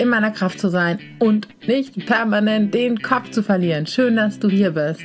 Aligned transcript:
in 0.00 0.08
meiner 0.08 0.30
Kraft 0.30 0.58
zu 0.58 0.70
sein 0.70 0.98
und 1.18 1.46
nicht 1.68 2.06
permanent 2.06 2.72
den 2.72 3.02
Kopf 3.02 3.30
zu 3.32 3.42
verlieren. 3.42 3.86
Schön, 3.86 4.16
dass 4.16 4.38
du 4.38 4.48
hier 4.48 4.70
bist. 4.70 5.04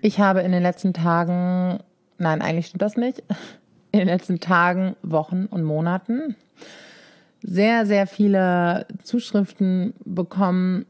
Ich 0.00 0.18
habe 0.18 0.40
in 0.40 0.52
den 0.52 0.62
letzten 0.62 0.94
Tagen, 0.94 1.80
nein, 2.16 2.40
eigentlich 2.40 2.68
stimmt 2.68 2.80
das 2.80 2.96
nicht, 2.96 3.22
in 3.92 3.98
den 3.98 4.08
letzten 4.08 4.40
Tagen, 4.40 4.96
Wochen 5.02 5.44
und 5.44 5.62
Monaten 5.62 6.36
sehr, 7.42 7.84
sehr 7.84 8.06
viele 8.06 8.86
Zuschriften 9.02 9.94
bekommen 10.04 10.86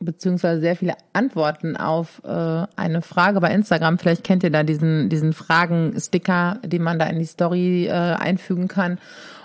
beziehungsweise 0.00 0.60
sehr 0.60 0.76
viele 0.76 0.94
Antworten 1.12 1.76
auf 1.76 2.22
äh, 2.24 2.66
eine 2.76 3.02
Frage 3.02 3.40
bei 3.40 3.52
Instagram. 3.52 3.98
Vielleicht 3.98 4.24
kennt 4.24 4.42
ihr 4.42 4.50
da 4.50 4.62
diesen, 4.62 5.08
diesen 5.08 5.32
Fragen-Sticker, 5.32 6.58
den 6.64 6.82
man 6.82 6.98
da 6.98 7.06
in 7.06 7.18
die 7.18 7.24
Story 7.24 7.86
äh, 7.86 7.90
einfügen 7.90 8.68
kann. 8.68 8.98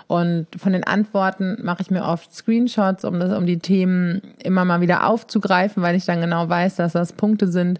Und 0.08 0.46
von 0.58 0.74
den 0.74 0.84
Antworten 0.84 1.56
mache 1.62 1.80
ich 1.80 1.90
mir 1.90 2.04
oft 2.04 2.34
Screenshots, 2.34 3.04
um 3.06 3.18
das, 3.18 3.32
um 3.32 3.46
die 3.46 3.60
Themen 3.60 4.20
immer 4.42 4.64
mal 4.66 4.82
wieder 4.82 5.06
aufzugreifen, 5.08 5.82
weil 5.82 5.96
ich 5.96 6.04
dann 6.04 6.20
genau 6.20 6.50
weiß, 6.50 6.76
dass 6.76 6.92
das 6.92 7.14
Punkte 7.14 7.48
sind, 7.48 7.78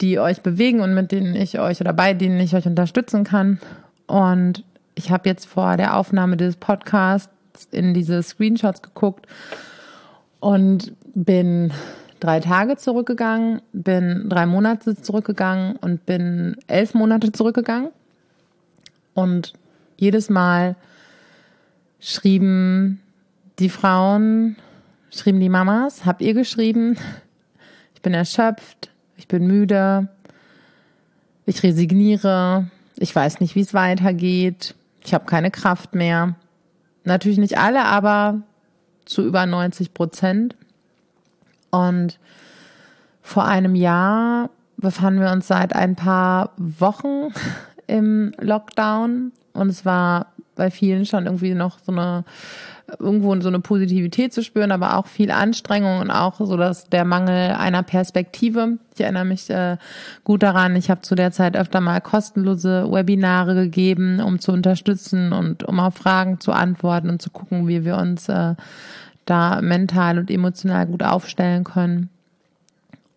die 0.00 0.18
euch 0.18 0.40
bewegen 0.40 0.80
und 0.80 0.92
mit 0.94 1.12
denen 1.12 1.36
ich 1.36 1.60
euch 1.60 1.80
oder 1.80 1.92
bei 1.92 2.14
denen 2.14 2.40
ich 2.40 2.56
euch 2.56 2.66
unterstützen 2.66 3.22
kann. 3.22 3.60
Und 4.08 4.64
ich 4.96 5.12
habe 5.12 5.28
jetzt 5.28 5.46
vor 5.46 5.76
der 5.76 5.96
Aufnahme 5.96 6.36
des 6.36 6.56
Podcasts 6.56 7.30
in 7.70 7.94
diese 7.94 8.24
Screenshots 8.24 8.82
geguckt 8.82 9.26
und 10.40 10.92
bin 11.14 11.72
drei 12.20 12.40
Tage 12.40 12.76
zurückgegangen, 12.76 13.62
bin 13.72 14.28
drei 14.28 14.46
Monate 14.46 15.00
zurückgegangen 15.00 15.76
und 15.76 16.06
bin 16.06 16.56
elf 16.66 16.94
Monate 16.94 17.32
zurückgegangen. 17.32 17.90
Und 19.14 19.52
jedes 19.96 20.30
Mal 20.30 20.76
schrieben 22.00 23.00
die 23.58 23.68
Frauen, 23.68 24.56
schrieben 25.10 25.40
die 25.40 25.48
Mamas, 25.48 26.04
habt 26.04 26.22
ihr 26.22 26.34
geschrieben, 26.34 26.96
ich 27.94 28.02
bin 28.02 28.14
erschöpft, 28.14 28.90
ich 29.16 29.26
bin 29.26 29.46
müde, 29.46 30.08
ich 31.46 31.62
resigniere, 31.62 32.70
ich 32.96 33.14
weiß 33.14 33.40
nicht, 33.40 33.54
wie 33.54 33.60
es 33.60 33.74
weitergeht, 33.74 34.74
ich 35.04 35.14
habe 35.14 35.24
keine 35.24 35.50
Kraft 35.50 35.94
mehr. 35.94 36.36
Natürlich 37.04 37.38
nicht 37.38 37.58
alle, 37.58 37.84
aber 37.84 38.42
zu 39.04 39.24
über 39.24 39.46
90 39.46 39.94
Prozent. 39.94 40.54
Und 41.70 42.18
vor 43.22 43.44
einem 43.44 43.74
Jahr 43.74 44.50
befanden 44.76 45.20
wir 45.20 45.30
uns 45.30 45.48
seit 45.48 45.74
ein 45.74 45.96
paar 45.96 46.52
Wochen 46.56 47.32
im 47.86 48.32
Lockdown 48.38 49.32
und 49.52 49.68
es 49.68 49.84
war 49.84 50.26
bei 50.54 50.70
vielen 50.70 51.06
schon 51.06 51.26
irgendwie 51.26 51.54
noch 51.54 51.78
so 51.78 51.92
eine 51.92 52.24
irgendwo 52.98 53.38
so 53.40 53.48
eine 53.48 53.60
Positivität 53.60 54.32
zu 54.32 54.42
spüren, 54.42 54.72
aber 54.72 54.96
auch 54.96 55.06
viel 55.06 55.30
Anstrengung 55.30 56.00
und 56.00 56.10
auch 56.10 56.38
so 56.38 56.56
dass 56.56 56.88
der 56.88 57.04
Mangel 57.04 57.52
einer 57.52 57.82
Perspektive. 57.82 58.78
Ich 58.94 59.00
erinnere 59.00 59.26
mich 59.26 59.50
äh, 59.50 59.76
gut 60.24 60.42
daran, 60.42 60.74
ich 60.74 60.90
habe 60.90 61.02
zu 61.02 61.14
der 61.14 61.30
Zeit 61.30 61.56
öfter 61.56 61.80
mal 61.80 62.00
kostenlose 62.00 62.90
Webinare 62.90 63.54
gegeben, 63.54 64.20
um 64.20 64.38
zu 64.38 64.52
unterstützen 64.52 65.32
und 65.32 65.64
um 65.64 65.80
auf 65.80 65.96
Fragen 65.96 66.40
zu 66.40 66.52
antworten 66.52 67.10
und 67.10 67.20
zu 67.20 67.30
gucken, 67.30 67.68
wie 67.68 67.84
wir 67.84 67.96
uns 67.96 68.28
äh, 68.28 68.54
da 69.28 69.60
mental 69.60 70.18
und 70.18 70.30
emotional 70.30 70.86
gut 70.86 71.02
aufstellen 71.02 71.64
können. 71.64 72.08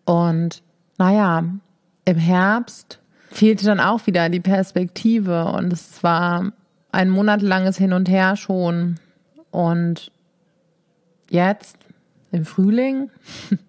Und 0.04 0.62
naja, 0.98 1.44
im 2.04 2.16
Herbst 2.16 2.98
fehlte 3.30 3.64
dann 3.64 3.80
auch 3.80 4.06
wieder 4.06 4.28
die 4.28 4.40
Perspektive 4.40 5.46
und 5.46 5.72
es 5.72 6.02
war 6.02 6.52
ein 6.90 7.08
monatelanges 7.08 7.78
Hin 7.78 7.92
und 7.92 8.08
Her 8.08 8.36
schon. 8.36 8.96
Und 9.50 10.10
jetzt 11.30 11.76
im 12.30 12.44
Frühling, 12.44 13.10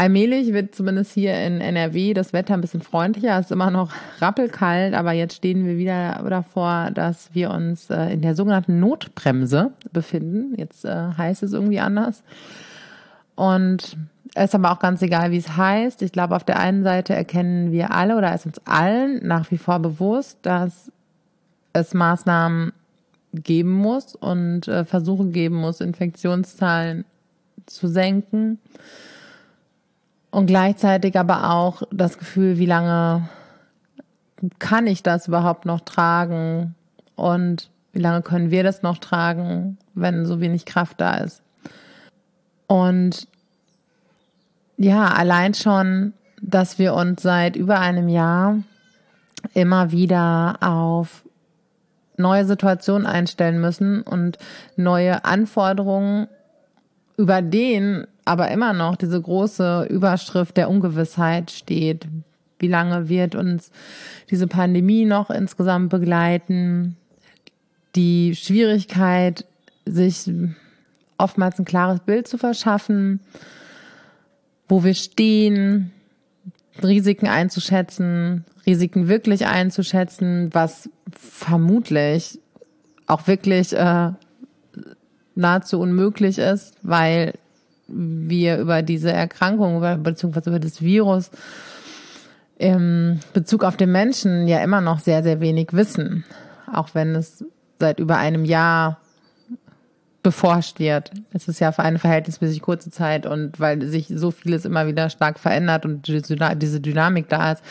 allmählich 0.00 0.54
wird 0.54 0.74
zumindest 0.74 1.12
hier 1.12 1.34
in 1.44 1.60
NRW 1.60 2.14
das 2.14 2.32
Wetter 2.32 2.54
ein 2.54 2.62
bisschen 2.62 2.80
freundlicher. 2.80 3.38
Es 3.38 3.46
ist 3.46 3.52
immer 3.52 3.70
noch 3.70 3.92
rappelkalt, 4.18 4.94
aber 4.94 5.12
jetzt 5.12 5.36
stehen 5.36 5.66
wir 5.66 5.76
wieder 5.76 6.24
davor, 6.26 6.90
dass 6.90 7.34
wir 7.34 7.50
uns 7.50 7.90
äh, 7.90 8.10
in 8.10 8.22
der 8.22 8.34
sogenannten 8.34 8.80
Notbremse 8.80 9.72
befinden. 9.92 10.54
Jetzt 10.56 10.86
äh, 10.86 11.10
heißt 11.18 11.42
es 11.42 11.52
irgendwie 11.52 11.80
anders. 11.80 12.22
Und 13.34 13.98
es 14.34 14.44
ist 14.44 14.54
aber 14.54 14.72
auch 14.72 14.78
ganz 14.78 15.02
egal, 15.02 15.32
wie 15.32 15.36
es 15.36 15.58
heißt. 15.58 16.00
Ich 16.00 16.12
glaube, 16.12 16.34
auf 16.34 16.44
der 16.44 16.58
einen 16.58 16.82
Seite 16.82 17.14
erkennen 17.14 17.70
wir 17.70 17.90
alle 17.90 18.16
oder 18.16 18.34
ist 18.34 18.46
uns 18.46 18.58
allen 18.64 19.26
nach 19.26 19.50
wie 19.50 19.58
vor 19.58 19.80
bewusst, 19.80 20.38
dass 20.40 20.90
es 21.74 21.92
Maßnahmen 21.92 22.72
geben 23.34 23.72
muss 23.72 24.14
und 24.14 24.66
äh, 24.66 24.86
Versuche 24.86 25.26
geben 25.26 25.56
muss, 25.56 25.82
Infektionszahlen 25.82 27.04
zu 27.66 27.86
senken. 27.86 28.58
Und 30.30 30.46
gleichzeitig 30.46 31.18
aber 31.18 31.50
auch 31.50 31.82
das 31.90 32.18
Gefühl, 32.18 32.58
wie 32.58 32.66
lange 32.66 33.28
kann 34.58 34.86
ich 34.86 35.02
das 35.02 35.28
überhaupt 35.28 35.66
noch 35.66 35.80
tragen 35.80 36.74
und 37.16 37.70
wie 37.92 37.98
lange 37.98 38.22
können 38.22 38.50
wir 38.50 38.62
das 38.62 38.82
noch 38.82 38.98
tragen, 38.98 39.76
wenn 39.94 40.26
so 40.26 40.40
wenig 40.40 40.64
Kraft 40.64 41.00
da 41.00 41.16
ist. 41.16 41.42
Und 42.66 43.26
ja, 44.76 45.08
allein 45.08 45.54
schon, 45.54 46.14
dass 46.40 46.78
wir 46.78 46.94
uns 46.94 47.22
seit 47.22 47.56
über 47.56 47.80
einem 47.80 48.08
Jahr 48.08 48.58
immer 49.54 49.90
wieder 49.90 50.58
auf 50.60 51.24
neue 52.16 52.44
Situationen 52.44 53.06
einstellen 53.06 53.60
müssen 53.60 54.02
und 54.02 54.38
neue 54.76 55.24
Anforderungen, 55.24 56.28
über 57.16 57.42
denen 57.42 58.06
aber 58.30 58.48
immer 58.52 58.72
noch 58.72 58.94
diese 58.94 59.20
große 59.20 59.88
Überschrift 59.90 60.56
der 60.56 60.70
Ungewissheit 60.70 61.50
steht. 61.50 62.06
Wie 62.60 62.68
lange 62.68 63.08
wird 63.08 63.34
uns 63.34 63.72
diese 64.30 64.46
Pandemie 64.46 65.04
noch 65.04 65.30
insgesamt 65.30 65.90
begleiten? 65.90 66.96
Die 67.96 68.36
Schwierigkeit, 68.36 69.46
sich 69.84 70.30
oftmals 71.18 71.58
ein 71.58 71.64
klares 71.64 71.98
Bild 71.98 72.28
zu 72.28 72.38
verschaffen, 72.38 73.18
wo 74.68 74.84
wir 74.84 74.94
stehen, 74.94 75.90
Risiken 76.84 77.26
einzuschätzen, 77.26 78.44
Risiken 78.64 79.08
wirklich 79.08 79.46
einzuschätzen, 79.46 80.50
was 80.52 80.88
vermutlich 81.10 82.38
auch 83.08 83.26
wirklich 83.26 83.72
äh, 83.72 84.12
nahezu 85.34 85.80
unmöglich 85.80 86.38
ist, 86.38 86.76
weil 86.82 87.34
wir 87.92 88.58
über 88.58 88.82
diese 88.82 89.12
Erkrankung 89.12 89.76
über, 89.76 89.96
beziehungsweise 89.96 90.50
über 90.50 90.60
das 90.60 90.80
Virus 90.80 91.30
im 92.58 93.20
Bezug 93.32 93.64
auf 93.64 93.76
den 93.76 93.90
Menschen 93.90 94.46
ja 94.46 94.62
immer 94.62 94.80
noch 94.80 94.98
sehr, 94.98 95.22
sehr 95.22 95.40
wenig 95.40 95.72
wissen. 95.72 96.24
Auch 96.72 96.90
wenn 96.94 97.14
es 97.14 97.44
seit 97.78 97.98
über 97.98 98.18
einem 98.18 98.44
Jahr 98.44 99.00
beforscht 100.22 100.78
wird. 100.78 101.10
Es 101.32 101.48
ist 101.48 101.60
ja 101.60 101.72
für 101.72 101.82
eine 101.82 101.98
verhältnismäßig 101.98 102.60
kurze 102.60 102.90
Zeit 102.90 103.24
und 103.24 103.58
weil 103.58 103.86
sich 103.86 104.12
so 104.14 104.30
vieles 104.30 104.66
immer 104.66 104.86
wieder 104.86 105.08
stark 105.08 105.38
verändert 105.38 105.86
und 105.86 106.06
diese 106.06 106.80
Dynamik 106.80 107.28
da 107.28 107.52
ist, 107.52 107.62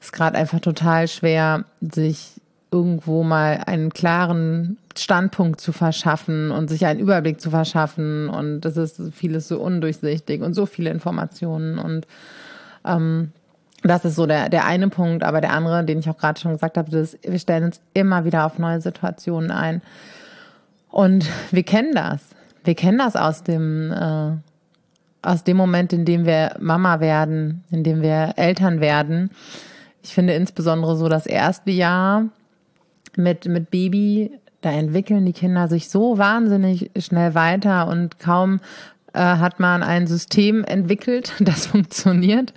ist 0.00 0.12
gerade 0.12 0.38
einfach 0.38 0.60
total 0.60 1.08
schwer, 1.08 1.64
sich 1.80 2.40
irgendwo 2.70 3.22
mal 3.22 3.62
einen 3.66 3.90
klaren 3.90 4.78
Standpunkt 4.96 5.60
zu 5.60 5.72
verschaffen 5.72 6.50
und 6.50 6.68
sich 6.68 6.86
einen 6.86 7.00
Überblick 7.00 7.40
zu 7.40 7.50
verschaffen. 7.50 8.28
Und 8.28 8.60
das 8.60 8.76
ist 8.76 9.00
vieles 9.12 9.48
so 9.48 9.60
undurchsichtig 9.60 10.42
und 10.42 10.54
so 10.54 10.66
viele 10.66 10.90
Informationen. 10.90 11.78
Und 11.78 12.06
ähm, 12.84 13.32
das 13.82 14.04
ist 14.04 14.14
so 14.14 14.26
der, 14.26 14.48
der 14.48 14.66
eine 14.66 14.88
Punkt. 14.88 15.24
Aber 15.24 15.40
der 15.40 15.52
andere, 15.52 15.84
den 15.84 15.98
ich 15.98 16.08
auch 16.08 16.18
gerade 16.18 16.40
schon 16.40 16.52
gesagt 16.52 16.76
habe, 16.76 16.96
ist, 16.96 17.18
wir 17.22 17.38
stellen 17.38 17.64
uns 17.64 17.80
immer 17.94 18.24
wieder 18.24 18.46
auf 18.46 18.58
neue 18.58 18.80
Situationen 18.80 19.50
ein. 19.50 19.82
Und 20.90 21.28
wir 21.50 21.62
kennen 21.62 21.94
das. 21.94 22.20
Wir 22.62 22.74
kennen 22.74 22.98
das 22.98 23.16
aus 23.16 23.42
dem, 23.42 23.92
äh, 23.92 24.32
aus 25.22 25.44
dem 25.44 25.56
Moment, 25.56 25.92
in 25.92 26.04
dem 26.04 26.24
wir 26.24 26.56
Mama 26.60 27.00
werden, 27.00 27.64
in 27.70 27.84
dem 27.84 28.02
wir 28.02 28.34
Eltern 28.36 28.80
werden. 28.80 29.30
Ich 30.02 30.14
finde 30.14 30.34
insbesondere 30.34 30.96
so 30.96 31.08
das 31.08 31.26
erste 31.26 31.70
Jahr 31.70 32.24
mit, 33.16 33.46
mit 33.46 33.70
Baby, 33.70 34.30
da 34.60 34.70
entwickeln 34.70 35.24
die 35.24 35.32
Kinder 35.32 35.68
sich 35.68 35.88
so 35.88 36.18
wahnsinnig 36.18 36.90
schnell 36.98 37.34
weiter 37.34 37.88
und 37.88 38.18
kaum 38.18 38.60
äh, 39.12 39.18
hat 39.18 39.58
man 39.58 39.82
ein 39.82 40.06
System 40.06 40.64
entwickelt, 40.64 41.32
das 41.40 41.66
funktioniert 41.66 42.52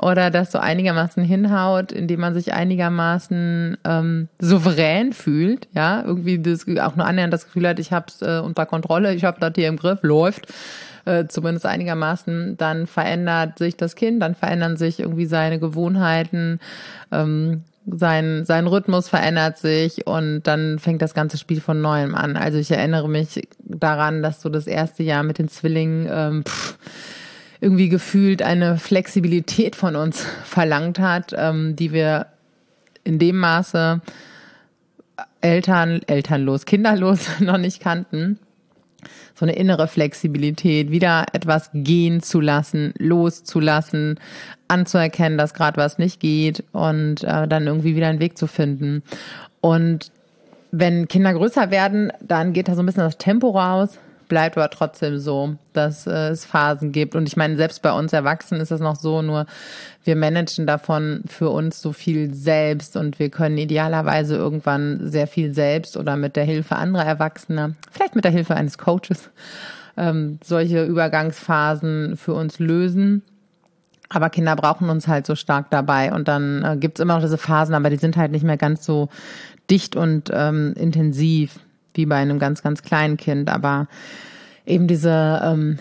oder 0.00 0.30
das 0.30 0.52
so 0.52 0.58
einigermaßen 0.58 1.22
hinhaut, 1.22 1.92
indem 1.92 2.20
man 2.20 2.34
sich 2.34 2.54
einigermaßen 2.54 3.76
ähm, 3.84 4.28
souverän 4.38 5.12
fühlt, 5.12 5.68
ja, 5.74 6.02
irgendwie 6.02 6.38
das 6.38 6.66
auch 6.80 6.96
nur 6.96 7.06
annähernd 7.06 7.32
das 7.32 7.44
Gefühl 7.44 7.68
hat, 7.68 7.78
ich 7.78 7.92
habe 7.92 8.06
es 8.08 8.22
äh, 8.22 8.40
unter 8.40 8.66
Kontrolle, 8.66 9.14
ich 9.14 9.24
habe 9.24 9.40
das 9.40 9.52
hier 9.56 9.68
im 9.68 9.76
Griff, 9.76 10.02
läuft 10.02 10.46
äh, 11.04 11.26
zumindest 11.26 11.66
einigermaßen, 11.66 12.56
dann 12.56 12.86
verändert 12.86 13.58
sich 13.58 13.76
das 13.76 13.94
Kind, 13.94 14.22
dann 14.22 14.34
verändern 14.34 14.76
sich 14.76 15.00
irgendwie 15.00 15.26
seine 15.26 15.58
Gewohnheiten, 15.58 16.60
ähm, 17.12 17.64
sein, 17.86 18.44
sein 18.44 18.66
Rhythmus 18.66 19.08
verändert 19.08 19.58
sich 19.58 20.06
und 20.06 20.42
dann 20.42 20.78
fängt 20.78 21.02
das 21.02 21.14
ganze 21.14 21.38
Spiel 21.38 21.60
von 21.60 21.80
neuem 21.80 22.14
an. 22.14 22.36
Also 22.36 22.58
ich 22.58 22.70
erinnere 22.70 23.08
mich 23.08 23.48
daran, 23.58 24.22
dass 24.22 24.42
so 24.42 24.48
das 24.48 24.66
erste 24.66 25.02
Jahr 25.02 25.22
mit 25.22 25.38
den 25.38 25.48
Zwillingen 25.48 26.08
ähm, 26.10 26.44
pff, 26.44 26.76
irgendwie 27.60 27.88
gefühlt 27.88 28.42
eine 28.42 28.78
Flexibilität 28.78 29.76
von 29.76 29.96
uns 29.96 30.24
verlangt 30.44 30.98
hat, 30.98 31.34
ähm, 31.36 31.76
die 31.76 31.92
wir 31.92 32.26
in 33.04 33.18
dem 33.18 33.38
Maße 33.38 34.00
Eltern, 35.40 36.02
elternlos, 36.06 36.66
kinderlos 36.66 37.26
noch 37.40 37.58
nicht 37.58 37.80
kannten 37.80 38.38
so 39.34 39.44
eine 39.44 39.54
innere 39.54 39.88
Flexibilität, 39.88 40.90
wieder 40.90 41.26
etwas 41.32 41.70
gehen 41.72 42.22
zu 42.22 42.40
lassen, 42.40 42.92
loszulassen, 42.98 44.18
anzuerkennen, 44.68 45.38
dass 45.38 45.54
gerade 45.54 45.76
was 45.76 45.98
nicht 45.98 46.20
geht 46.20 46.64
und 46.72 47.24
äh, 47.24 47.48
dann 47.48 47.66
irgendwie 47.66 47.96
wieder 47.96 48.08
einen 48.08 48.20
Weg 48.20 48.38
zu 48.38 48.46
finden. 48.46 49.02
Und 49.60 50.12
wenn 50.70 51.08
Kinder 51.08 51.34
größer 51.34 51.70
werden, 51.70 52.12
dann 52.20 52.52
geht 52.52 52.68
da 52.68 52.74
so 52.74 52.82
ein 52.82 52.86
bisschen 52.86 53.02
das 53.02 53.18
Tempo 53.18 53.50
raus 53.50 53.98
bleibt 54.30 54.56
aber 54.56 54.70
trotzdem 54.70 55.18
so, 55.18 55.56
dass 55.74 56.06
äh, 56.06 56.28
es 56.28 56.46
Phasen 56.46 56.92
gibt. 56.92 57.14
Und 57.14 57.28
ich 57.28 57.36
meine, 57.36 57.56
selbst 57.56 57.82
bei 57.82 57.92
uns 57.92 58.14
Erwachsenen 58.14 58.62
ist 58.62 58.70
das 58.70 58.80
noch 58.80 58.96
so, 58.96 59.20
nur 59.20 59.44
wir 60.04 60.16
managen 60.16 60.66
davon 60.66 61.22
für 61.26 61.50
uns 61.50 61.82
so 61.82 61.92
viel 61.92 62.32
selbst 62.32 62.96
und 62.96 63.18
wir 63.18 63.28
können 63.28 63.58
idealerweise 63.58 64.36
irgendwann 64.36 65.10
sehr 65.10 65.26
viel 65.26 65.52
selbst 65.52 65.98
oder 65.98 66.16
mit 66.16 66.36
der 66.36 66.44
Hilfe 66.44 66.76
anderer 66.76 67.04
Erwachsener, 67.04 67.72
vielleicht 67.90 68.14
mit 68.14 68.24
der 68.24 68.32
Hilfe 68.32 68.54
eines 68.54 68.78
Coaches, 68.78 69.28
ähm, 69.98 70.38
solche 70.42 70.84
Übergangsphasen 70.84 72.16
für 72.16 72.32
uns 72.32 72.58
lösen. 72.60 73.22
Aber 74.08 74.30
Kinder 74.30 74.56
brauchen 74.56 74.88
uns 74.90 75.06
halt 75.08 75.26
so 75.26 75.34
stark 75.34 75.70
dabei. 75.70 76.12
Und 76.12 76.28
dann 76.28 76.64
äh, 76.64 76.76
gibt's 76.76 77.00
immer 77.00 77.14
noch 77.14 77.22
diese 77.22 77.38
Phasen, 77.38 77.74
aber 77.74 77.90
die 77.90 77.96
sind 77.96 78.16
halt 78.16 78.32
nicht 78.32 78.44
mehr 78.44 78.56
ganz 78.56 78.84
so 78.84 79.08
dicht 79.68 79.94
und 79.94 80.30
ähm, 80.32 80.74
intensiv 80.76 81.60
wie 81.94 82.06
bei 82.06 82.16
einem 82.16 82.38
ganz, 82.38 82.62
ganz 82.62 82.82
kleinen 82.82 83.16
Kind. 83.16 83.48
Aber 83.50 83.88
eben 84.66 84.86
diese 84.86 85.40
ähm, 85.44 85.78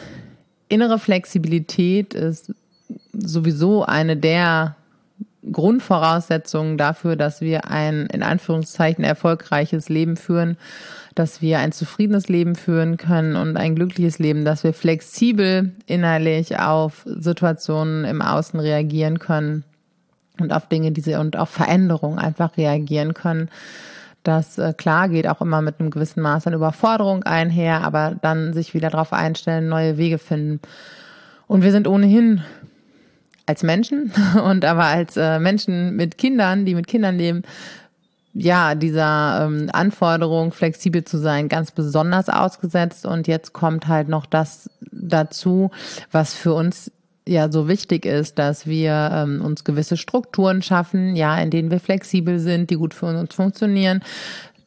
innere 0.68 1.00
Flexibilität 1.00 2.14
ist 2.14 2.54
sowieso 3.14 3.84
eine 3.84 4.18
der 4.18 4.76
Grundvoraussetzungen 5.52 6.78
dafür, 6.78 7.16
dass 7.16 7.42
wir 7.42 7.70
ein 7.70 8.08
in 8.08 8.24
Anführungszeichen 8.24 9.04
erfolgreiches 9.04 9.90
Leben 9.90 10.18
führen, 10.18 10.58
dass 11.16 11.42
wir 11.42 11.60
ein 11.60 11.72
zufriedenes 11.72 12.28
Leben 12.28 12.56
führen 12.56 12.98
können 12.98 13.36
und 13.36 13.58
ein 13.58 13.76
glückliches 13.76 14.20
Leben, 14.20 14.46
dass 14.46 14.64
wir 14.64 14.74
flexibel 14.74 15.72
innerlich 15.86 16.60
auf 16.60 17.06
Situationen 17.06 18.06
im 18.06 18.22
Außen 18.22 18.60
reagieren 18.60 19.20
können 19.20 19.64
und 20.40 20.54
auf 20.54 20.68
Dinge, 20.68 20.92
diese 20.92 21.20
und 21.20 21.38
auf 21.38 21.50
Veränderungen 21.50 22.20
einfach 22.20 22.58
reagieren 22.58 23.14
können. 23.14 23.50
Das 24.24 24.58
äh, 24.58 24.74
klar 24.74 25.10
geht 25.10 25.28
auch 25.28 25.42
immer 25.42 25.62
mit 25.62 25.80
einem 25.80 25.92
gewissen 25.92 26.22
Maß 26.22 26.48
an 26.48 26.54
Überforderung 26.54 27.24
einher, 27.24 27.84
aber 27.84 28.16
dann 28.22 28.54
sich 28.54 28.74
wieder 28.74 28.90
darauf 28.90 29.14
einstellen, 29.14 29.70
neue 29.70 29.98
Wege 29.98 30.18
finden. 30.18 30.60
Und 31.48 31.64
wir 31.64 31.72
sind 31.72 31.88
ohnehin 31.88 32.44
als 33.46 33.64
Menschen 33.64 34.12
und 34.44 34.66
aber 34.66 34.86
als 34.86 35.18
äh, 35.18 35.40
Menschen 35.40 35.96
mit 35.96 36.18
Kindern, 36.18 36.66
die 36.66 36.76
mit 36.76 36.88
Kindern 36.88 37.18
leben, 37.18 37.44
ja, 38.34 38.76
dieser 38.76 39.46
ähm, 39.46 39.70
Anforderung, 39.74 40.52
flexibel 40.52 41.04
zu 41.04 41.18
sein, 41.18 41.50
ganz 41.50 41.72
besonders 41.72 42.30
ausgesetzt. 42.30 43.06
Und 43.06 43.28
jetzt 43.28 43.54
kommt 43.54 43.88
halt 43.88 44.08
noch 44.08 44.26
das 44.26 44.70
dazu, 44.92 45.72
was 46.12 46.36
für 46.36 46.54
uns 46.54 46.92
ja 47.30 47.52
so 47.52 47.68
wichtig 47.68 48.06
ist, 48.06 48.40
dass 48.40 48.68
wir 48.68 49.12
ähm, 49.14 49.42
uns 49.42 49.64
gewisse 49.64 49.98
Strukturen 49.98 50.62
schaffen, 50.62 51.16
ja, 51.16 51.38
in 51.38 51.52
denen 51.52 51.72
wir 51.72 51.80
flexibel 51.80 52.40
sind, 52.40 52.70
die 52.70 52.76
gut 52.76 52.94
für 52.94 53.06
uns 53.06 53.34
funktionieren, 53.34 54.02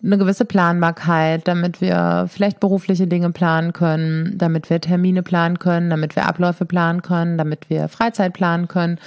eine 0.04 0.18
gewisse 0.18 0.44
Planbarkeit, 0.44 1.46
damit 1.46 1.80
wir 1.80 2.26
vielleicht 2.28 2.58
berufliche 2.60 3.06
Dinge 3.06 3.30
planen 3.30 3.72
können, 3.72 4.36
damit 4.36 4.68
wir 4.68 4.80
Termine 4.80 5.22
planen 5.22 5.58
können, 5.58 5.90
damit 5.90 6.16
wir 6.16 6.26
Abläufe 6.26 6.64
planen 6.64 7.02
können, 7.02 7.38
damit 7.38 7.70
wir 7.70 7.88
Freizeit 7.88 8.32
planen 8.32 8.66
können. 8.66 8.98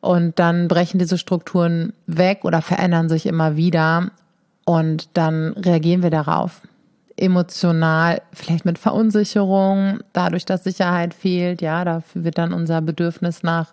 Und 0.00 0.38
dann 0.38 0.68
brechen 0.68 0.98
diese 0.98 1.18
Strukturen 1.18 1.92
weg 2.06 2.40
oder 2.44 2.62
verändern 2.62 3.08
sich 3.08 3.26
immer 3.26 3.56
wieder. 3.56 4.10
Und 4.64 5.08
dann 5.14 5.52
reagieren 5.54 6.02
wir 6.02 6.10
darauf 6.10 6.60
emotional, 7.22 8.20
vielleicht 8.32 8.64
mit 8.64 8.78
Verunsicherung, 8.78 10.00
dadurch, 10.12 10.44
dass 10.44 10.64
Sicherheit 10.64 11.14
fehlt, 11.14 11.62
ja, 11.62 11.84
dafür 11.84 12.24
wird 12.24 12.36
dann 12.36 12.52
unser 12.52 12.82
Bedürfnis 12.82 13.44
nach 13.44 13.72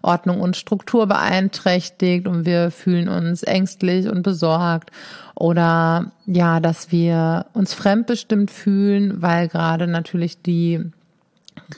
Ordnung 0.00 0.40
und 0.40 0.56
Struktur 0.56 1.08
beeinträchtigt 1.08 2.28
und 2.28 2.46
wir 2.46 2.70
fühlen 2.70 3.08
uns 3.08 3.42
ängstlich 3.42 4.08
und 4.08 4.22
besorgt 4.22 4.92
oder 5.34 6.12
ja, 6.26 6.60
dass 6.60 6.92
wir 6.92 7.46
uns 7.52 7.74
fremdbestimmt 7.74 8.52
fühlen, 8.52 9.20
weil 9.20 9.48
gerade 9.48 9.88
natürlich 9.88 10.40
die 10.40 10.80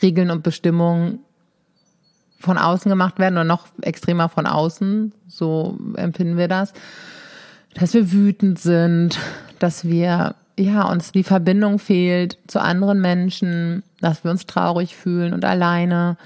Regeln 0.02 0.30
und 0.30 0.42
Bestimmungen 0.42 1.20
von 2.38 2.58
außen 2.58 2.90
gemacht 2.90 3.18
werden 3.18 3.36
oder 3.36 3.44
noch 3.44 3.68
extremer 3.80 4.28
von 4.28 4.46
außen, 4.46 5.14
so 5.28 5.78
empfinden 5.96 6.36
wir 6.36 6.48
das, 6.48 6.74
dass 7.74 7.94
wir 7.94 8.12
wütend 8.12 8.58
sind, 8.58 9.18
dass 9.58 9.86
wir 9.86 10.34
ja, 10.58 10.88
uns 10.90 11.12
die 11.12 11.24
Verbindung 11.24 11.78
fehlt 11.78 12.38
zu 12.46 12.60
anderen 12.60 13.00
Menschen, 13.00 13.82
dass 14.00 14.24
wir 14.24 14.30
uns 14.30 14.46
traurig 14.46 14.96
fühlen 14.96 15.34
und 15.34 15.44
alleine 15.44 16.16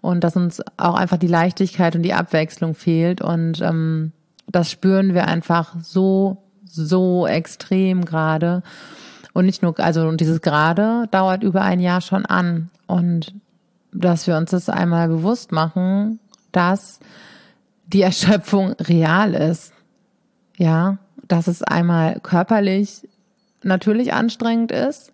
und 0.00 0.22
dass 0.24 0.36
uns 0.36 0.62
auch 0.76 0.94
einfach 0.94 1.16
die 1.16 1.28
Leichtigkeit 1.28 1.96
und 1.96 2.02
die 2.02 2.14
Abwechslung 2.14 2.74
fehlt. 2.74 3.20
Und 3.20 3.60
ähm, 3.60 4.12
das 4.48 4.70
spüren 4.70 5.14
wir 5.14 5.26
einfach 5.26 5.74
so, 5.82 6.42
so 6.64 7.26
extrem 7.26 8.04
gerade. 8.04 8.62
Und 9.32 9.46
nicht 9.46 9.62
nur, 9.62 9.78
also 9.80 10.06
und 10.06 10.20
dieses 10.20 10.42
gerade 10.42 11.08
dauert 11.10 11.42
über 11.42 11.62
ein 11.62 11.80
Jahr 11.80 12.00
schon 12.00 12.26
an. 12.26 12.70
Und 12.86 13.34
dass 13.92 14.26
wir 14.26 14.36
uns 14.36 14.50
das 14.50 14.68
einmal 14.68 15.08
bewusst 15.08 15.52
machen, 15.52 16.20
dass 16.52 17.00
die 17.86 18.02
Erschöpfung 18.02 18.72
real 18.72 19.34
ist. 19.34 19.72
Ja, 20.56 20.98
dass 21.26 21.46
es 21.46 21.62
einmal 21.62 22.20
körperlich 22.20 23.08
natürlich 23.64 24.12
anstrengend 24.12 24.72
ist. 24.72 25.12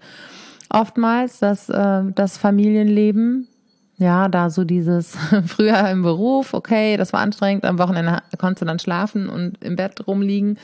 Oftmals 0.71 1.39
das, 1.39 1.69
äh, 1.69 2.03
das 2.15 2.37
Familienleben. 2.37 3.49
Ja, 3.97 4.29
da 4.29 4.49
so 4.49 4.65
dieses 4.65 5.17
früher 5.47 5.89
im 5.91 6.03
Beruf, 6.03 6.55
okay, 6.55 6.97
das 6.97 7.13
war 7.13 7.21
anstrengend, 7.21 7.65
am 7.65 7.79
Wochenende 7.79 8.23
konntest 8.39 8.63
du 8.63 8.67
dann 8.67 8.79
schlafen 8.79 9.29
und 9.29 9.63
im 9.65 9.75
Bett 9.75 10.07
rumliegen 10.07 10.57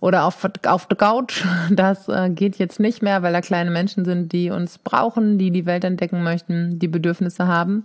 oder 0.00 0.24
auf, 0.24 0.48
auf 0.66 0.86
der 0.86 0.96
Couch. 0.96 1.44
Das 1.70 2.08
äh, 2.08 2.30
geht 2.30 2.56
jetzt 2.56 2.80
nicht 2.80 3.02
mehr, 3.02 3.22
weil 3.22 3.32
da 3.32 3.40
kleine 3.40 3.70
Menschen 3.70 4.04
sind, 4.04 4.32
die 4.32 4.50
uns 4.50 4.78
brauchen, 4.78 5.36
die 5.36 5.50
die 5.50 5.66
Welt 5.66 5.84
entdecken 5.84 6.22
möchten, 6.22 6.78
die 6.78 6.88
Bedürfnisse 6.88 7.46
haben. 7.46 7.84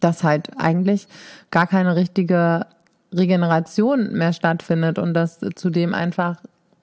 Dass 0.00 0.24
halt 0.24 0.50
eigentlich 0.58 1.08
gar 1.50 1.66
keine 1.66 1.96
richtige 1.96 2.66
Regeneration 3.14 4.12
mehr 4.12 4.32
stattfindet 4.32 4.98
und 4.98 5.14
dass 5.14 5.40
zudem 5.54 5.94
einfach 5.94 6.36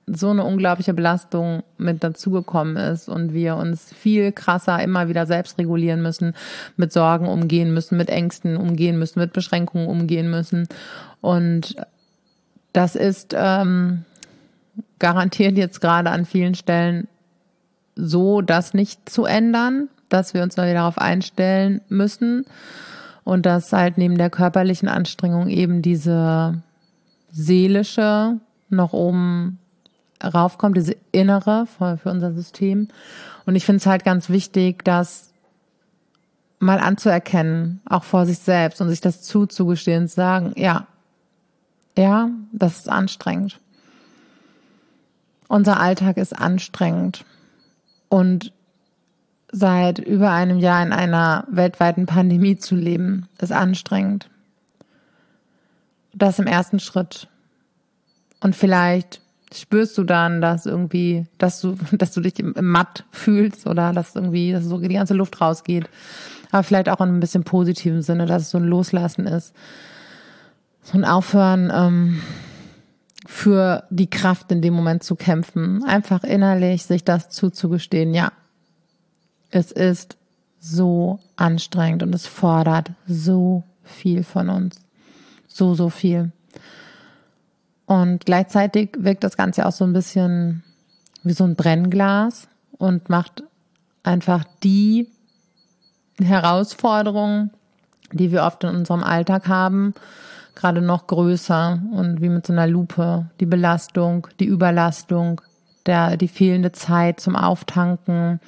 so 0.06 0.30
eine 0.30 0.44
unglaubliche 0.44 0.94
Belastung 0.94 1.64
mit 1.78 2.04
dazugekommen 2.04 2.76
ist 2.76 3.08
und 3.08 3.34
wir 3.34 3.56
uns 3.56 3.94
viel 3.94 4.32
krasser 4.32 4.82
immer 4.84 5.08
wieder 5.08 5.26
selbst 5.26 5.58
regulieren 5.58 6.02
müssen, 6.02 6.34
mit 6.76 6.92
Sorgen 6.92 7.28
umgehen 7.28 7.74
müssen, 7.74 7.98
mit 7.98 8.10
Ängsten 8.10 8.58
umgehen 8.58 9.00
müssen, 9.00 9.20
mit 9.20 9.34
Beschränkungen 9.34 9.88
umgehen 9.88 10.30
müssen. 10.30 10.68
Und 11.22 11.76
das 12.74 12.96
ist 12.96 13.34
ähm, 13.38 14.04
garantiert 15.00 15.58
jetzt 15.58 15.80
gerade 15.80 16.10
an 16.10 16.26
vielen 16.26 16.56
Stellen 16.56 17.08
so, 17.96 18.42
das 18.42 18.74
nicht 18.74 19.10
zu 19.10 19.26
ändern, 19.26 19.90
dass 20.10 20.34
wir 20.34 20.44
uns 20.44 20.58
mal 20.58 20.68
wieder 20.68 20.80
darauf 20.80 20.98
einstellen 20.98 21.82
müssen 21.90 22.46
und 23.24 23.46
dass 23.46 23.72
halt 23.72 23.98
neben 23.98 24.18
der 24.18 24.30
körperlichen 24.30 24.90
Anstrengung 24.90 25.48
eben 25.48 25.82
diese 25.82 26.62
seelische 27.32 28.40
noch 28.70 28.94
oben 28.94 29.60
raufkommt, 30.22 30.78
diese 30.78 30.96
innere 31.12 31.66
für, 31.66 31.98
für 31.98 32.10
unser 32.10 32.34
System. 32.34 32.88
Und 33.46 33.56
ich 33.56 33.66
finde 33.66 33.78
es 33.78 33.86
halt 33.86 34.04
ganz 34.04 34.30
wichtig, 34.30 34.84
das 34.84 35.32
mal 36.60 36.80
anzuerkennen, 36.80 37.82
auch 37.86 38.04
vor 38.04 38.26
sich 38.26 38.40
selbst 38.40 38.82
und 38.82 38.90
sich 38.90 39.02
das 39.02 39.22
zuzugestehen, 39.22 40.08
zu 40.08 40.16
sagen, 40.16 40.54
ja, 40.56 40.88
ja, 41.98 42.30
das 42.52 42.80
ist 42.80 42.90
anstrengend. 42.90 43.60
Unser 45.48 45.80
Alltag 45.80 46.18
ist 46.18 46.34
anstrengend 46.34 47.26
und 48.10 48.54
seit 49.52 50.00
über 50.00 50.32
einem 50.32 50.58
Jahr 50.58 50.82
in 50.82 50.92
einer 50.92 51.46
weltweiten 51.50 52.08
Pandemie 52.08 52.58
zu 52.58 52.76
leben, 52.76 53.28
ist 53.40 53.52
anstrengend. 53.52 54.30
Das 56.14 56.40
im 56.40 56.48
ersten 56.48 56.80
Schritt. 56.80 57.28
Und 58.40 58.56
vielleicht 58.56 59.22
spürst 59.54 59.98
du 59.98 60.04
dann, 60.04 60.42
dass 60.42 60.66
irgendwie, 60.66 61.26
dass 61.38 61.62
du, 61.62 61.76
dass 61.92 62.12
du 62.12 62.22
dich 62.22 62.34
matt 62.62 63.06
fühlst 63.12 63.68
oder 63.68 63.94
dass 63.94 64.16
irgendwie, 64.16 64.52
dass 64.52 64.66
so 64.66 64.78
die 64.80 64.94
ganze 64.94 65.14
Luft 65.14 65.40
rausgeht. 65.42 65.90
Aber 66.52 66.64
vielleicht 66.64 66.90
auch 66.90 67.02
in 67.02 67.10
ein 67.10 67.20
bisschen 67.20 67.44
positiven 67.44 68.02
Sinne, 68.02 68.26
dass 68.26 68.44
es 68.44 68.50
so 68.52 68.58
ein 68.58 68.66
Loslassen 68.66 69.26
ist. 69.26 69.54
So 70.84 70.98
ein 70.98 71.06
Aufhören, 71.06 71.72
ähm, 71.74 72.22
für 73.26 73.84
die 73.90 74.10
Kraft 74.10 74.52
in 74.52 74.62
dem 74.62 74.74
Moment 74.74 75.04
zu 75.04 75.16
kämpfen. 75.16 75.84
Einfach 75.84 76.24
innerlich 76.24 76.84
sich 76.84 77.04
das 77.04 77.30
zuzugestehen. 77.30 78.14
Ja, 78.14 78.32
es 79.50 79.72
ist 79.72 80.18
so 80.60 81.20
anstrengend 81.36 82.04
und 82.04 82.14
es 82.14 82.26
fordert 82.26 82.92
so 83.08 83.64
viel 83.84 84.24
von 84.24 84.50
uns. 84.50 84.80
So, 85.48 85.76
so 85.76 85.90
viel. 85.90 86.32
Und 87.86 88.26
gleichzeitig 88.26 88.92
wirkt 88.98 89.24
das 89.24 89.38
Ganze 89.38 89.66
auch 89.66 89.72
so 89.72 89.84
ein 89.84 89.94
bisschen 89.94 90.64
wie 91.24 91.34
so 91.34 91.44
ein 91.44 91.56
Brennglas 91.56 92.48
und 92.78 93.10
macht 93.10 93.44
einfach 94.04 94.44
die 94.64 95.08
Herausforderungen, 96.22 97.52
die 98.12 98.32
wir 98.32 98.44
oft 98.44 98.64
in 98.64 98.70
unserem 98.70 99.04
Alltag 99.04 99.48
haben, 99.48 99.94
gerade 100.56 100.82
noch 100.82 101.08
größer 101.08 101.82
und 101.92 102.22
wie 102.22 102.30
mit 102.30 102.46
so 102.46 102.54
einer 102.54 102.68
Lupe. 102.68 103.30
Die 103.40 103.46
Belastung, 103.46 104.28
die 104.40 104.46
Überlastung, 104.46 105.42
der, 105.86 106.18
die 106.18 106.28
fehlende 106.28 106.72
Zeit 106.72 107.20
zum 107.20 107.36
Auftanken, 107.36 108.40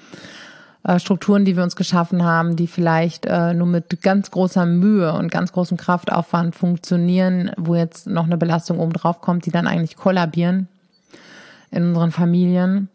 äh, 0.86 1.00
Strukturen, 1.00 1.46
die 1.46 1.56
wir 1.56 1.64
uns 1.64 1.76
geschaffen 1.76 2.24
haben, 2.24 2.56
die 2.56 2.68
vielleicht 2.68 3.26
äh, 3.26 3.56
nur 3.56 3.66
mit 3.66 4.04
ganz 4.04 4.30
großer 4.30 4.68
Mühe 4.68 5.14
und 5.14 5.32
ganz 5.32 5.52
großem 5.52 5.78
Kraftaufwand 5.78 6.56
funktionieren, 6.56 7.52
wo 7.58 7.76
jetzt 7.76 8.06
noch 8.06 8.26
eine 8.26 8.38
Belastung 8.38 8.80
oben 8.80 8.94
drauf 8.94 9.20
kommt, 9.20 9.48
die 9.48 9.52
dann 9.52 9.66
eigentlich 9.66 9.96
kollabieren 9.96 10.68
in 11.72 11.88
unseren 11.88 12.12
Familien. 12.12 12.90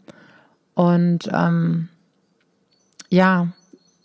Und 0.75 1.29
ähm, 1.33 1.89
ja, 3.09 3.49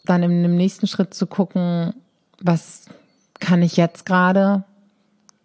dann 0.03 0.23
im, 0.23 0.43
im 0.43 0.55
nächsten 0.55 0.87
Schritt 0.87 1.13
zu 1.13 1.27
gucken, 1.27 1.93
was 2.41 2.87
kann 3.39 3.61
ich 3.61 3.77
jetzt 3.77 4.07
gerade 4.07 4.63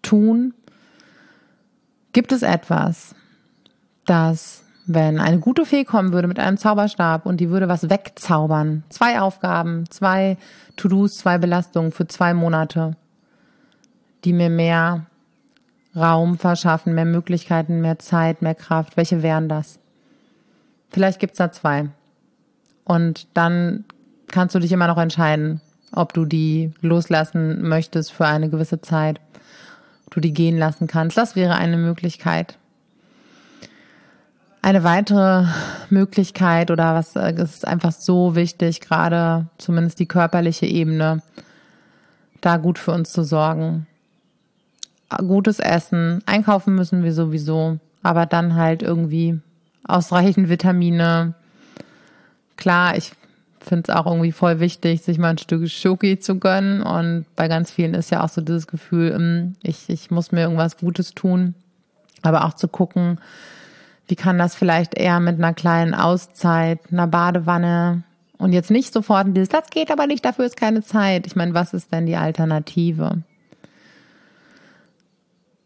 tun? 0.01 0.55
Gibt 2.13 2.33
es 2.33 2.43
etwas, 2.43 3.15
das 4.07 4.65
wenn 4.87 5.21
eine 5.21 5.39
gute 5.39 5.65
Fee 5.65 5.85
kommen 5.85 6.13
würde 6.13 6.29
mit 6.29 6.39
einem 6.39 6.57
Zauberstab 6.57 7.27
und 7.27 7.39
die 7.39 7.51
würde 7.51 7.69
was 7.69 7.91
wegzaubern, 7.91 8.83
zwei 8.89 9.21
Aufgaben, 9.21 9.89
zwei 9.91 10.37
To-Dos, 10.77 11.19
zwei 11.19 11.39
Belastungen 11.39 11.93
für 11.93 12.07
zwei 12.07 12.35
Monate, 12.35 12.97
die 14.25 14.33
mir 14.33 14.51
mehr 14.51 15.07
Raum 15.95 16.39
verschaffen, 16.39 16.95
mehr 16.95 17.05
Möglichkeiten, 17.05 17.81
mehr 17.81 17.99
Zeit, 17.99 18.43
mehr 18.43 18.55
Kraft, 18.55 18.97
welche 18.97 19.23
wären 19.23 19.49
das? 19.49 19.79
Vielleicht 20.91 21.21
gibt's 21.21 21.39
da 21.39 21.53
zwei. 21.53 21.89
Und 22.85 23.29
dann 23.35 23.85
kannst 24.29 24.55
du 24.55 24.59
dich 24.59 24.73
immer 24.73 24.87
noch 24.87 24.99
entscheiden, 24.99 25.61
ob 25.93 26.13
du 26.13 26.25
die 26.25 26.73
loslassen 26.81 27.69
möchtest 27.69 28.13
für 28.13 28.27
eine 28.27 28.49
gewisse 28.49 28.81
Zeit, 28.81 29.21
ob 30.07 30.15
du 30.15 30.21
die 30.21 30.33
gehen 30.33 30.59
lassen 30.59 30.87
kannst. 30.87 31.17
Das 31.17 31.37
wäre 31.37 31.55
eine 31.55 31.77
Möglichkeit. 31.77 32.59
Eine 34.63 34.85
weitere 34.85 35.47
Möglichkeit 35.89 36.71
oder 36.71 36.95
was 36.95 37.17
äh, 37.17 37.33
ist 37.35 37.67
einfach 37.67 37.93
so 37.93 38.35
wichtig, 38.35 38.81
gerade 38.81 39.47
zumindest 39.57 39.99
die 39.99 40.07
körperliche 40.07 40.67
Ebene, 40.67 41.23
da 42.43 42.59
gut 42.59 42.79
für 42.79 42.93
uns 42.93 43.11
zu 43.13 43.23
sorgen. 43.23 43.87
Gutes 45.19 45.61
Essen, 45.61 46.23
einkaufen 46.27 46.75
müssen 46.75 47.03
wir 47.03 47.13
sowieso, 47.13 47.79
aber 48.03 48.27
dann 48.27 48.55
halt 48.55 48.83
irgendwie 48.83 49.41
ausreichend 49.85 50.49
Vitamine. 50.51 51.35
Klar, 52.57 52.97
ich 52.97 53.13
finde 53.61 53.91
es 53.91 53.97
auch 53.97 54.07
irgendwie 54.07 54.33
voll 54.33 54.61
wichtig, 54.61 55.03
sich 55.03 55.19
mal 55.19 55.31
ein 55.31 55.39
Stück 55.39 55.69
Schoki 55.69 56.19
zu 56.19 56.39
gönnen. 56.39 56.83
Und 56.83 57.25
bei 57.35 57.49
ganz 57.49 57.71
vielen 57.71 57.95
ist 57.95 58.11
ja 58.11 58.23
auch 58.23 58.29
so 58.29 58.41
dieses 58.41 58.67
Gefühl, 58.67 59.15
hm, 59.15 59.57
ich, 59.63 59.89
ich 59.89 60.11
muss 60.11 60.33
mir 60.33 60.43
irgendwas 60.43 60.77
Gutes 60.77 61.15
tun. 61.15 61.55
Aber 62.23 62.45
auch 62.45 62.55
zu 62.55 62.69
gucken, 62.69 63.19
wie 64.11 64.17
kann 64.17 64.39
das 64.39 64.55
vielleicht 64.55 64.95
eher 64.95 65.21
mit 65.21 65.39
einer 65.39 65.55
kleinen 65.55 65.95
Auszeit, 65.95 66.81
einer 66.91 67.07
Badewanne 67.07 68.03
und 68.39 68.53
jetzt 68.53 68.71
nicht 68.71 68.93
sofort 68.93 69.29
dieses, 69.37 69.49
das 69.49 69.71
geht 69.71 69.91
aber 69.91 70.07
nicht, 70.07 70.25
dafür 70.25 70.47
ist 70.47 70.57
keine 70.57 70.83
Zeit. 70.83 71.27
Ich 71.27 71.37
meine, 71.37 71.55
was 71.55 71.75
ist 71.75 71.93
denn 71.93 72.07
die 72.07 72.17
Alternative? 72.17 73.23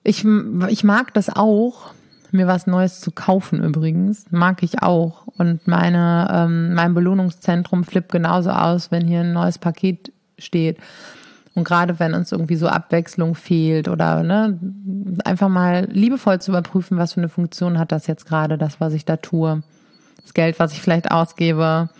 Ich, 0.03 0.25
ich 0.69 0.85
mag 0.85 1.15
das 1.15 1.31
auch, 1.31 1.93
mir 2.33 2.47
was 2.47 2.67
Neues 2.67 3.01
zu 3.01 3.11
kaufen 3.13 3.63
übrigens. 3.63 4.27
Mag 4.31 4.63
ich 4.63 4.83
auch. 4.83 5.27
Und 5.39 5.67
meine, 5.67 6.29
ähm, 6.31 6.75
mein 6.75 6.93
Belohnungszentrum 6.93 7.85
flippt 7.85 8.13
genauso 8.13 8.51
aus, 8.51 8.91
wenn 8.91 9.07
hier 9.07 9.21
ein 9.21 9.33
neues 9.33 9.59
Paket 9.59 10.13
steht. 10.37 10.79
Und 11.55 11.65
gerade 11.65 12.01
wenn 12.01 12.15
uns 12.15 12.33
irgendwie 12.33 12.57
so 12.57 12.67
Abwechslung 12.67 13.35
fehlt 13.35 13.89
oder 13.89 14.23
ne, 14.23 14.59
einfach 15.25 15.49
mal 15.49 15.87
liebevoll 15.91 16.41
zu 16.41 16.51
überprüfen, 16.51 16.99
was 16.99 17.15
für 17.15 17.21
eine 17.21 17.29
Funktion 17.29 17.79
hat 17.79 17.93
das 17.93 18.07
jetzt 18.07 18.27
gerade, 18.27 18.59
das, 18.59 18.81
was 18.81 18.93
ich 18.93 19.05
da 19.05 19.17
tue. 19.17 19.63
Das 20.23 20.35
Geld, 20.35 20.59
was 20.59 20.73
ich 20.73 20.81
vielleicht 20.83 21.13
ausgebe, 21.13 21.91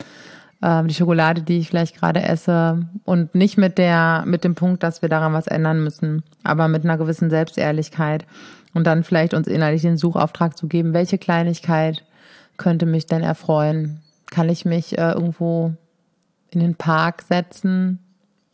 äh, 0.61 0.85
die 0.85 0.95
Schokolade, 0.95 1.43
die 1.43 1.59
ich 1.59 1.69
vielleicht 1.69 1.97
gerade 1.97 2.23
esse. 2.23 2.87
Und 3.05 3.35
nicht 3.35 3.57
mit 3.57 3.79
der, 3.79 4.25
mit 4.27 4.43
dem 4.43 4.57
Punkt, 4.57 4.83
dass 4.83 5.03
wir 5.03 5.09
daran 5.09 5.35
was 5.35 5.47
ändern 5.47 5.85
müssen, 5.85 6.25
aber 6.43 6.67
mit 6.67 6.85
einer 6.85 6.99
gewissen 6.99 7.31
Selbstehrlichkeit. 7.31 8.27
Und 8.73 8.89
dann 8.89 9.05
vielleicht 9.05 9.35
uns 9.35 9.47
innerlich 9.47 9.83
den 9.83 9.97
Suchauftrag 9.97 10.57
zu 10.57 10.67
geben, 10.67 10.95
welche 10.95 11.19
Kleinigkeit 11.19 12.03
könnte 12.57 12.87
mich 12.87 13.07
denn 13.07 13.23
erfreuen? 13.23 14.01
Kann 14.33 14.49
ich 14.49 14.65
mich 14.65 14.99
äh, 14.99 15.13
irgendwo 15.13 15.75
in 16.51 16.59
den 16.59 16.75
Park 16.75 17.23
setzen 17.23 18.01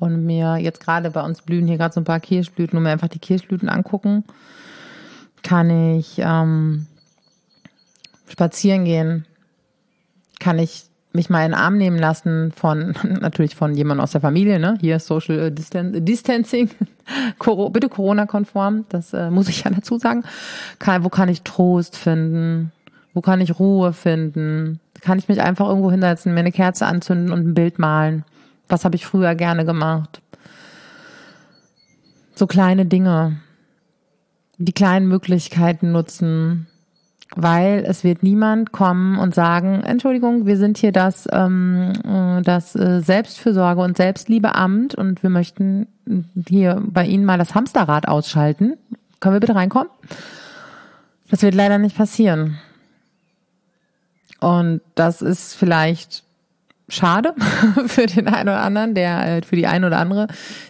und 0.01 0.25
mir 0.25 0.57
jetzt 0.57 0.81
gerade 0.81 1.11
bei 1.11 1.23
uns 1.23 1.43
blühen 1.43 1.69
hier 1.69 1.77
gerade 1.77 1.95
so 1.95 2.01
ein 2.01 2.05
paar 2.05 2.21
Kirschblüten 2.21 2.77
und 2.77 2.83
mir 2.83 2.91
einfach 2.91 3.09
die 3.09 3.19
Kirschblüten 3.19 3.69
angucken, 3.69 4.25
kann 5.43 5.71
ich 5.71 6.19
ähm, 6.19 6.87
spazieren 8.29 8.85
gehen, 8.85 9.27
kann 10.41 10.59
ich 10.59 10.87
mich 11.13 11.29
mal 11.29 11.45
in 11.45 11.53
den 11.53 11.59
Arm 11.59 11.77
nehmen 11.77 11.99
lassen 11.99 12.53
von, 12.53 12.95
natürlich 13.21 13.55
von 13.55 13.75
jemandem 13.75 14.03
aus 14.03 14.13
der 14.13 14.21
Familie, 14.21 14.59
ne? 14.59 14.79
Hier 14.81 14.99
Social 14.99 15.51
Distan 15.51 16.05
Distancing, 16.05 16.71
bitte 17.73 17.89
Corona-konform, 17.89 18.87
das 18.89 19.13
äh, 19.13 19.31
muss 19.31 19.49
ich 19.49 19.65
ja 19.65 19.71
dazu 19.75 19.99
sagen. 19.99 20.25
Kann, 20.79 21.05
wo 21.05 21.11
kann 21.11 21.29
ich 21.29 21.43
Trost 21.43 21.97
finden? 21.97 22.73
Wo 23.13 23.21
kann 23.21 23.41
ich 23.41 23.59
Ruhe 23.59 23.93
finden? 23.93 24.81
Kann 25.01 25.19
ich 25.19 25.29
mich 25.29 25.41
einfach 25.43 25.69
irgendwo 25.69 25.91
hinsetzen, 25.91 26.33
mir 26.33 26.41
eine 26.41 26.53
Kerze 26.53 26.87
anzünden 26.87 27.33
und 27.33 27.49
ein 27.49 27.55
Bild 27.55 27.79
malen? 27.79 28.25
Was 28.71 28.85
habe 28.85 28.97
ich 28.97 29.05
früher 29.05 29.35
gerne 29.35 29.65
gemacht? 29.65 30.23
So 32.35 32.47
kleine 32.47 32.87
Dinge, 32.87 33.41
die 34.57 34.73
kleinen 34.73 35.09
Möglichkeiten 35.09 35.93
nutzen, 35.93 36.69
weil 37.35 37.85
es 37.87 38.05
wird 38.05 38.23
niemand 38.23 38.73
kommen 38.73 39.19
und 39.19 39.35
sagen, 39.35 39.83
Entschuldigung, 39.83 40.47
wir 40.47 40.57
sind 40.57 40.79
hier 40.79 40.93
das, 40.93 41.29
ähm, 41.33 41.93
äh, 42.05 42.43
das 42.43 42.75
äh, 42.77 43.01
Selbstfürsorge 43.01 43.83
und 43.83 43.97
Selbstliebeamt 43.97 44.95
und 44.95 45.23
wir 45.23 45.31
möchten 45.31 45.87
hier 46.49 46.83
bei 46.87 47.05
Ihnen 47.07 47.25
mal 47.25 47.39
das 47.39 47.55
Hamsterrad 47.55 48.09
ausschalten. 48.09 48.77
Können 49.19 49.35
wir 49.35 49.41
bitte 49.41 49.55
reinkommen? 49.55 49.91
Das 51.31 51.43
wird 51.43 51.55
leider 51.55 51.79
nicht 51.79 51.97
passieren. 51.97 52.59
Und 54.41 54.81
das 54.95 55.23
ist 55.23 55.55
vielleicht 55.55 56.25
schade 56.91 57.35
für 57.87 58.07
den 58.07 58.29
einen 58.29 58.49
oder 58.49 58.63
anderen, 58.63 58.95
der 58.95 59.39
äh, 59.39 59.43
für 59.43 59.57
die 59.57 59.67
eine 59.67 59.87
oder 59.87 59.99
andere, 59.99 60.29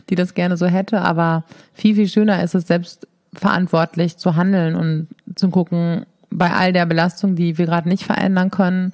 die 0.08 0.14
das 0.14 0.34
gerne 0.34 0.56
so 0.56 0.66
hätte. 0.66 1.00
Aber 1.00 1.44
viel, 1.74 1.94
viel 1.94 2.08
schöner 2.08 2.42
ist 2.42 2.54
es, 2.54 2.66
selbst 2.66 3.08
verantwortlich 3.32 4.16
zu 4.16 4.36
handeln 4.36 4.74
und 4.74 5.08
zu 5.34 5.50
gucken, 5.50 6.06
bei 6.30 6.52
all 6.52 6.72
der 6.72 6.86
Belastung, 6.86 7.34
die 7.34 7.58
wir 7.58 7.66
gerade 7.66 7.88
nicht 7.88 8.04
verändern 8.04 8.50
können, 8.50 8.92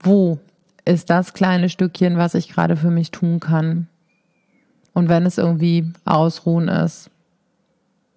wo 0.00 0.38
ist 0.84 1.10
das 1.10 1.32
kleine 1.32 1.68
Stückchen, 1.68 2.16
was 2.16 2.34
ich 2.34 2.48
gerade 2.48 2.76
für 2.76 2.90
mich 2.90 3.10
tun 3.10 3.40
kann? 3.40 3.88
Und 4.92 5.08
wenn 5.08 5.26
es 5.26 5.38
irgendwie 5.38 5.92
ausruhen 6.04 6.68
ist, 6.68 7.10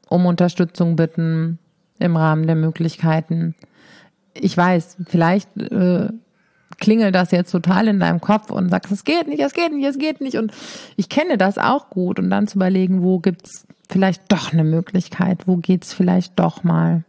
um 0.08 0.26
Unterstützung 0.26 0.96
bitten 0.96 1.60
im 2.00 2.16
Rahmen 2.16 2.48
der 2.48 2.56
Möglichkeiten. 2.56 3.56
Ich 4.34 4.56
weiß, 4.56 4.98
vielleicht 5.08 5.56
äh, 5.58 6.10
klingelt 6.78 7.16
das 7.16 7.32
jetzt 7.32 7.52
total 7.52 7.88
in 7.88 8.00
deinem 8.00 8.22
Kopf 8.22 8.52
und 8.52 8.70
sagst, 8.70 8.92
es 8.92 9.04
geht 9.04 9.28
nicht, 9.28 9.42
es 9.42 9.54
geht 9.54 9.74
nicht, 9.74 9.86
es 9.86 9.98
geht 9.98 10.22
nicht. 10.22 10.38
Und 10.38 10.54
ich 10.96 11.10
kenne 11.10 11.38
das 11.38 11.58
auch 11.58 11.90
gut. 11.90 12.20
Und 12.20 12.30
dann 12.30 12.48
zu 12.48 12.58
überlegen, 12.58 13.02
wo 13.02 13.20
gibt's 13.20 13.66
vielleicht 13.90 14.32
doch 14.32 14.54
eine 14.54 14.64
Möglichkeit, 14.64 15.48
wo 15.48 15.58
geht's 15.58 15.94
vielleicht 15.94 16.40
doch 16.40 16.64
mal. 16.64 17.04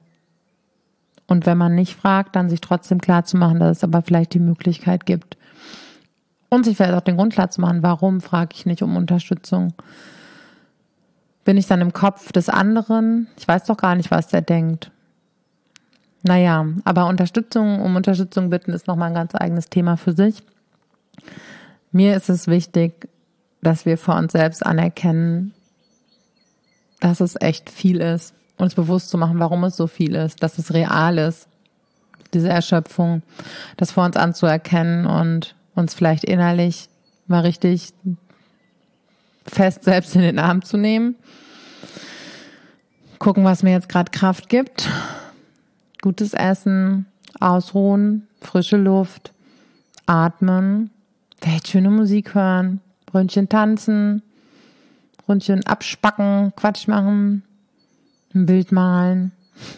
Und 1.26 1.47
wenn 1.47 1.59
man 1.59 1.75
nicht 1.75 1.95
fragt, 1.95 2.35
dann 2.35 2.50
sich 2.50 2.61
trotzdem 2.61 3.00
klar 3.00 3.25
zu 3.25 3.37
machen, 3.37 3.61
dass 3.61 3.79
es 3.79 3.85
aber 3.85 4.02
vielleicht 4.02 4.35
die 4.35 4.40
Möglichkeit 4.40 5.07
gibt. 5.07 5.37
Und 6.49 6.64
sich 6.64 6.76
vielleicht 6.76 6.95
auch 6.95 7.02
den 7.02 7.17
Grund 7.17 7.33
klar 7.33 7.50
zu 7.50 7.61
machen, 7.61 7.83
warum 7.83 8.21
frage 8.21 8.55
ich 8.55 8.67
nicht 8.67 8.83
um 8.83 8.97
Unterstützung. 8.97 9.73
Bin 11.45 11.57
ich 11.57 11.69
dann 11.69 11.81
im 11.81 11.93
Kopf 11.93 12.33
des 12.33 12.49
anderen? 12.49 13.29
Ich 13.38 13.47
weiß 13.47 13.64
doch 13.64 13.76
gar 13.76 13.95
nicht, 13.95 14.11
was 14.11 14.26
der 14.26 14.43
denkt. 14.43 14.90
Naja, 16.23 16.67
aber 16.85 17.07
Unterstützung, 17.07 17.81
um 17.81 17.97
Unterstützung 17.97 18.50
bitten, 18.50 18.73
ist 18.73 18.87
nochmal 18.87 19.09
ein 19.09 19.15
ganz 19.15 19.35
eigenes 19.35 19.69
Thema 19.69 19.97
für 19.97 20.12
sich. 20.12 20.43
Mir 21.93 22.17
ist 22.17 22.29
es 22.29 22.47
wichtig, 22.47 23.09
dass 23.62 23.87
wir 23.87 23.99
vor 23.99 24.17
uns 24.17 24.33
selbst 24.33 24.65
anerkennen, 24.65 25.55
dass 27.00 27.21
es 27.21 27.37
echt 27.41 27.71
viel 27.71 28.00
ist, 28.00 28.35
uns 28.59 28.75
bewusst 28.75 29.09
zu 29.09 29.19
machen, 29.19 29.39
warum 29.39 29.65
es 29.65 29.77
so 29.77 29.87
viel 29.87 30.15
ist, 30.15 30.43
dass 30.43 30.59
es 30.59 30.75
real 30.75 31.19
ist, 31.19 31.49
diese 32.35 32.49
Erschöpfung, 32.49 33.23
das 33.77 33.93
vor 33.93 34.05
uns 34.05 34.17
anzuerkennen 34.17 35.07
und 35.07 35.55
uns 35.75 35.95
vielleicht 35.95 36.25
innerlich 36.25 36.89
mal 37.27 37.41
richtig 37.41 37.93
fest 39.47 39.85
selbst 39.85 40.15
in 40.15 40.23
den 40.23 40.39
Arm 40.39 40.62
zu 40.62 40.77
nehmen. 40.77 41.17
Gucken, 43.19 43.45
was 43.45 43.62
mir 43.62 43.73
jetzt 43.73 43.89
gerade 43.89 44.11
Kraft 44.11 44.49
gibt. 44.49 44.89
Gutes 46.02 46.33
Essen, 46.35 47.07
ausruhen, 47.38 48.26
frische 48.40 48.76
Luft, 48.76 49.33
atmen, 50.07 50.90
vielleicht 51.40 51.69
schöne 51.69 51.90
Musik 51.90 52.35
hören, 52.35 52.80
Brünnchen 53.07 53.49
tanzen, 53.49 54.23
Rundchen 55.28 55.64
abspacken, 55.66 56.52
Quatsch 56.57 56.88
machen, 56.88 57.45
ein 58.35 58.47
Bild 58.47 58.73
malen, 58.73 59.33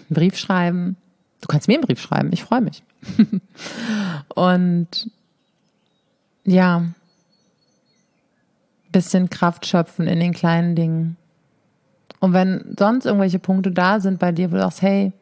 einen 0.08 0.14
Brief 0.14 0.36
schreiben. 0.36 0.96
Du 1.40 1.48
kannst 1.48 1.68
mir 1.68 1.74
einen 1.74 1.84
Brief 1.84 2.00
schreiben, 2.00 2.30
ich 2.32 2.44
freue 2.44 2.62
mich. 2.62 2.82
und 4.34 5.10
ja, 6.44 6.86
bisschen 8.92 9.30
Kraft 9.30 9.66
schöpfen 9.66 10.06
in 10.06 10.20
den 10.20 10.32
kleinen 10.32 10.74
Dingen. 10.76 11.16
Und 12.20 12.32
wenn 12.32 12.74
sonst 12.78 13.06
irgendwelche 13.06 13.38
Punkte 13.38 13.72
da 13.72 14.00
sind 14.00 14.18
bei 14.18 14.32
dir, 14.32 14.50
wo 14.50 14.56
du 14.56 14.62
sagst, 14.62 14.82
hey, 14.82 15.12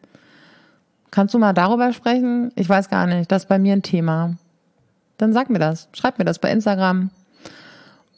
kannst 1.11 1.35
du 1.35 1.38
mal 1.38 1.52
darüber 1.52 1.93
sprechen? 1.93 2.52
Ich 2.57 2.69
weiß 2.69 2.88
gar 2.88 3.07
nicht, 3.07 3.31
das 3.31 3.43
ist 3.43 3.49
bei 3.49 3.59
mir 3.59 3.73
ein 3.73 3.83
Thema. 3.83 4.37
Dann 5.19 5.33
sag 5.33 5.50
mir 5.50 5.59
das. 5.59 5.88
Schreib 5.93 6.19
mir 6.19 6.25
das 6.25 6.38
bei 6.38 6.50
Instagram. 6.50 7.11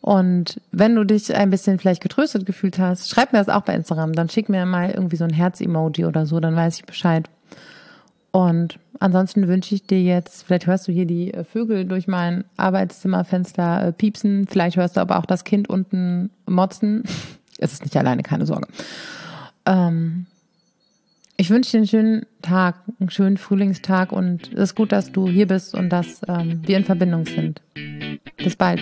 Und 0.00 0.60
wenn 0.72 0.96
du 0.96 1.04
dich 1.04 1.34
ein 1.34 1.50
bisschen 1.50 1.78
vielleicht 1.78 2.02
getröstet 2.02 2.44
gefühlt 2.44 2.78
hast, 2.78 3.08
schreib 3.08 3.32
mir 3.32 3.38
das 3.38 3.48
auch 3.48 3.62
bei 3.62 3.74
Instagram. 3.74 4.12
Dann 4.12 4.28
schick 4.28 4.48
mir 4.48 4.66
mal 4.66 4.90
irgendwie 4.90 5.16
so 5.16 5.24
ein 5.24 5.32
Herz-Emoji 5.32 6.06
oder 6.06 6.26
so, 6.26 6.40
dann 6.40 6.56
weiß 6.56 6.76
ich 6.76 6.84
Bescheid. 6.84 7.28
Und 8.32 8.78
ansonsten 8.98 9.46
wünsche 9.46 9.74
ich 9.74 9.86
dir 9.86 10.02
jetzt, 10.02 10.42
vielleicht 10.42 10.66
hörst 10.66 10.88
du 10.88 10.92
hier 10.92 11.06
die 11.06 11.32
äh, 11.32 11.44
Vögel 11.44 11.84
durch 11.84 12.08
mein 12.08 12.44
Arbeitszimmerfenster 12.56 13.88
äh, 13.88 13.92
piepsen, 13.92 14.46
vielleicht 14.48 14.76
hörst 14.76 14.96
du 14.96 15.00
aber 15.00 15.18
auch 15.18 15.26
das 15.26 15.44
Kind 15.44 15.70
unten 15.70 16.30
motzen. 16.46 17.04
Es 17.58 17.74
ist 17.74 17.84
nicht 17.84 17.96
alleine, 17.96 18.24
keine 18.24 18.44
Sorge. 18.44 18.66
Ähm, 19.66 20.26
ich 21.36 21.50
wünsche 21.50 21.72
dir 21.72 21.78
einen 21.78 21.86
schönen 21.86 22.26
Tag, 22.42 22.76
einen 23.00 23.10
schönen 23.10 23.36
Frühlingstag 23.36 24.12
und 24.12 24.52
es 24.52 24.70
ist 24.70 24.74
gut, 24.74 24.92
dass 24.92 25.12
du 25.12 25.28
hier 25.28 25.46
bist 25.46 25.74
und 25.74 25.88
dass 25.90 26.20
ähm, 26.28 26.60
wir 26.64 26.76
in 26.76 26.84
Verbindung 26.84 27.26
sind. 27.26 27.62
Bis 28.36 28.56
bald. 28.56 28.80